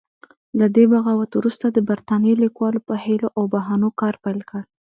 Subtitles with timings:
[0.59, 4.61] له دې بغاوت وروسته د برتانیې لیکوالو په حیلو او بهانو کار پیل کړ.